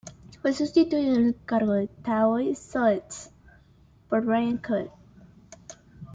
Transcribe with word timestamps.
Fue 0.41 0.51
sustituido 0.53 1.13
en 1.15 1.25
el 1.27 1.35
cargo 1.45 1.73
de 1.73 1.85
Taoiseach 1.87 3.29
por 4.09 4.25
Brian 4.25 4.57
Cowen. 4.57 4.89